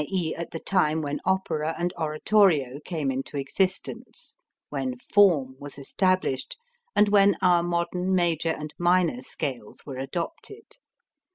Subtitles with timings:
[0.07, 4.33] e._, at the time when opera and oratorio came into existence,
[4.69, 6.57] when form was established,
[6.95, 10.65] and when our modern major and minor scales were adopted.